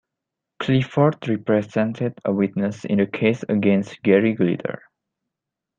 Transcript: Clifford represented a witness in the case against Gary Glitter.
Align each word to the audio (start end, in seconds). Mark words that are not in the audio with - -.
Clifford 0.59 1.27
represented 1.29 2.17
a 2.25 2.33
witness 2.33 2.85
in 2.85 2.97
the 2.97 3.05
case 3.05 3.43
against 3.47 4.01
Gary 4.01 4.33
Glitter. 4.33 4.81